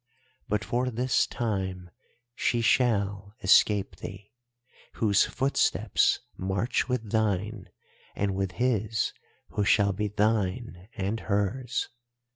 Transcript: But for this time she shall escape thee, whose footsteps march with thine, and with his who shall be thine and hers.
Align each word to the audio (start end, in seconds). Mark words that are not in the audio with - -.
But 0.49 0.65
for 0.65 0.89
this 0.89 1.27
time 1.27 1.91
she 2.33 2.61
shall 2.61 3.35
escape 3.43 3.97
thee, 3.97 4.31
whose 4.93 5.25
footsteps 5.25 6.21
march 6.35 6.89
with 6.89 7.11
thine, 7.11 7.69
and 8.15 8.33
with 8.33 8.53
his 8.53 9.13
who 9.49 9.63
shall 9.63 9.93
be 9.93 10.07
thine 10.07 10.89
and 10.97 11.19
hers. 11.19 11.89